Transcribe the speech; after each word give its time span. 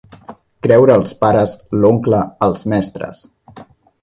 Creure 0.67 0.95
els 1.01 1.13
pares, 1.25 1.53
l'oncle, 1.83 2.23
els 2.49 2.65
mestres. 2.75 3.23